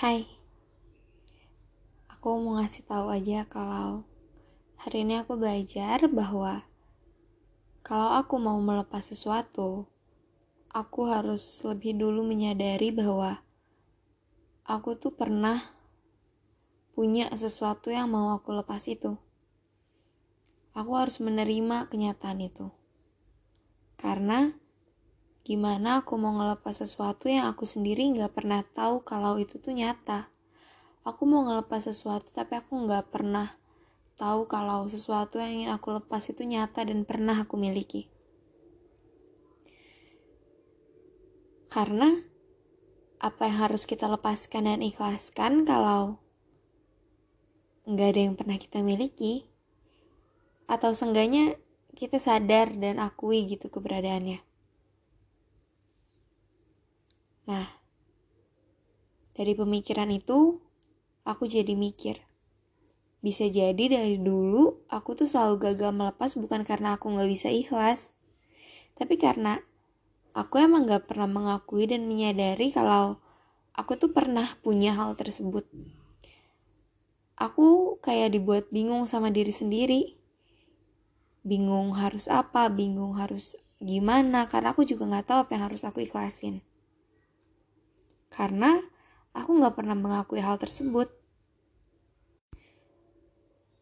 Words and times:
Hai, 0.00 0.24
aku 2.08 2.40
mau 2.40 2.56
ngasih 2.56 2.88
tahu 2.88 3.12
aja 3.12 3.44
kalau 3.44 4.08
hari 4.80 5.04
ini 5.04 5.20
aku 5.20 5.36
belajar 5.36 6.08
bahwa 6.08 6.64
kalau 7.84 8.16
aku 8.16 8.40
mau 8.40 8.56
melepas 8.64 9.04
sesuatu, 9.04 9.84
aku 10.72 11.04
harus 11.04 11.44
lebih 11.68 12.00
dulu 12.00 12.24
menyadari 12.24 12.88
bahwa 12.96 13.44
aku 14.64 14.96
tuh 14.96 15.12
pernah 15.12 15.60
punya 16.96 17.28
sesuatu 17.36 17.92
yang 17.92 18.08
mau 18.08 18.32
aku 18.32 18.56
lepas 18.56 18.88
itu. 18.88 19.20
Aku 20.72 20.96
harus 20.96 21.20
menerima 21.20 21.92
kenyataan 21.92 22.40
itu. 22.40 22.72
Karena 24.00 24.56
Gimana 25.50 25.98
aku 25.98 26.14
mau 26.14 26.30
ngelepas 26.30 26.78
sesuatu 26.78 27.26
yang 27.26 27.50
aku 27.50 27.66
sendiri 27.66 28.06
nggak 28.14 28.38
pernah 28.38 28.62
tahu 28.62 29.02
kalau 29.02 29.34
itu 29.34 29.58
tuh 29.58 29.74
nyata. 29.74 30.30
Aku 31.02 31.26
mau 31.26 31.42
ngelepas 31.42 31.90
sesuatu 31.90 32.30
tapi 32.30 32.54
aku 32.54 32.86
nggak 32.86 33.10
pernah 33.10 33.58
tahu 34.14 34.46
kalau 34.46 34.86
sesuatu 34.86 35.42
yang 35.42 35.50
ingin 35.58 35.70
aku 35.74 35.98
lepas 35.98 36.22
itu 36.30 36.46
nyata 36.46 36.86
dan 36.86 37.02
pernah 37.02 37.34
aku 37.42 37.58
miliki. 37.58 38.06
Karena 41.66 42.14
apa 43.18 43.50
yang 43.50 43.58
harus 43.66 43.90
kita 43.90 44.06
lepaskan 44.06 44.70
dan 44.70 44.86
ikhlaskan 44.86 45.66
kalau 45.66 46.22
nggak 47.90 48.06
ada 48.06 48.20
yang 48.22 48.38
pernah 48.38 48.54
kita 48.54 48.86
miliki 48.86 49.50
atau 50.70 50.94
seenggaknya 50.94 51.58
kita 51.98 52.22
sadar 52.22 52.70
dan 52.78 53.02
akui 53.02 53.50
gitu 53.50 53.66
keberadaannya. 53.66 54.46
Nah, 57.50 57.66
dari 59.34 59.58
pemikiran 59.58 60.06
itu, 60.14 60.62
aku 61.26 61.50
jadi 61.50 61.74
mikir. 61.74 62.22
Bisa 63.18 63.50
jadi 63.50 63.90
dari 63.90 64.22
dulu 64.22 64.86
aku 64.86 65.18
tuh 65.18 65.26
selalu 65.26 65.58
gagal 65.58 65.90
melepas 65.90 66.38
bukan 66.38 66.62
karena 66.62 66.94
aku 66.94 67.10
gak 67.10 67.26
bisa 67.26 67.50
ikhlas. 67.50 68.14
Tapi 68.94 69.18
karena 69.18 69.58
aku 70.30 70.62
emang 70.62 70.86
gak 70.86 71.10
pernah 71.10 71.26
mengakui 71.26 71.90
dan 71.90 72.06
menyadari 72.06 72.70
kalau 72.70 73.18
aku 73.74 73.98
tuh 73.98 74.14
pernah 74.14 74.46
punya 74.62 74.94
hal 74.94 75.18
tersebut. 75.18 75.66
Aku 77.34 77.98
kayak 77.98 78.38
dibuat 78.38 78.70
bingung 78.70 79.10
sama 79.10 79.34
diri 79.34 79.50
sendiri. 79.50 80.22
Bingung 81.42 81.98
harus 81.98 82.30
apa, 82.30 82.70
bingung 82.70 83.18
harus 83.18 83.58
gimana, 83.82 84.46
karena 84.46 84.70
aku 84.70 84.86
juga 84.86 85.10
gak 85.18 85.26
tahu 85.34 85.38
apa 85.42 85.50
yang 85.58 85.64
harus 85.66 85.82
aku 85.82 86.06
ikhlasin 86.06 86.62
karena 88.40 88.80
aku 89.36 89.60
gak 89.60 89.76
pernah 89.76 89.92
mengakui 89.92 90.40
hal 90.40 90.56
tersebut. 90.56 91.12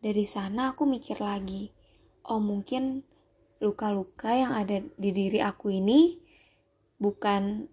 Dari 0.00 0.24
sana 0.24 0.72
aku 0.72 0.88
mikir 0.88 1.20
lagi, 1.20 1.76
oh 2.24 2.40
mungkin 2.40 3.04
luka-luka 3.60 4.32
yang 4.32 4.56
ada 4.56 4.80
di 4.96 5.10
diri 5.12 5.44
aku 5.44 5.76
ini 5.76 6.16
bukan 6.96 7.68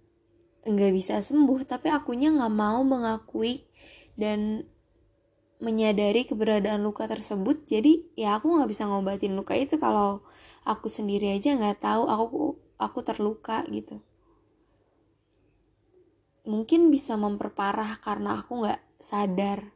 nggak 0.64 0.92
bisa 0.96 1.24
sembuh, 1.24 1.64
tapi 1.64 1.88
akunya 1.88 2.36
nggak 2.36 2.52
mau 2.56 2.84
mengakui 2.84 3.64
dan 4.20 4.68
menyadari 5.64 6.28
keberadaan 6.28 6.84
luka 6.84 7.08
tersebut. 7.08 7.64
Jadi 7.64 8.12
ya 8.20 8.40
aku 8.40 8.60
nggak 8.60 8.72
bisa 8.72 8.88
ngobatin 8.92 9.40
luka 9.40 9.56
itu 9.56 9.80
kalau 9.80 10.24
aku 10.68 10.92
sendiri 10.92 11.32
aja 11.36 11.56
nggak 11.56 11.80
tahu 11.80 12.04
aku 12.12 12.40
aku 12.80 13.00
terluka 13.06 13.64
gitu 13.72 14.04
mungkin 16.44 16.92
bisa 16.92 17.16
memperparah 17.16 18.00
karena 18.04 18.40
aku 18.40 18.68
nggak 18.68 18.82
sadar. 19.00 19.72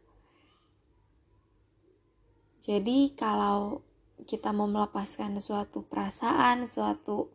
Jadi 2.60 3.16
kalau 3.16 3.84
kita 4.28 4.52
mau 4.52 4.68
melepaskan 4.68 5.39
suatu 5.39 5.88
perasaan, 5.88 6.67
suatu 6.67 7.32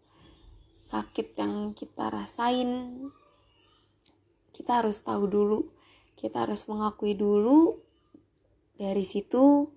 sakit 0.82 1.38
yang 1.38 1.72
kita 1.72 2.12
rasain, 2.12 3.00
kita 4.52 4.84
harus 4.84 5.00
tahu 5.00 5.24
dulu, 5.30 5.72
kita 6.18 6.44
harus 6.44 6.68
mengakui 6.68 7.16
dulu. 7.16 7.80
Dari 8.76 9.06
situ 9.06 9.70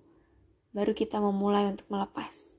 baru 0.76 0.92
kita 0.92 1.22
memulai 1.22 1.72
untuk 1.72 1.88
melepas. 1.88 2.55